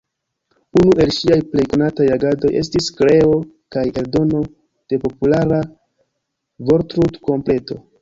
[0.79, 3.37] Unu el ŝiaj plej konataj agadoj estis kreo
[3.77, 5.63] kaj eldono de populara
[6.73, 7.85] vortlud-kompleto.